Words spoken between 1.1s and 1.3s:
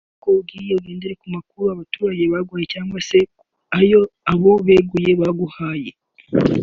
ku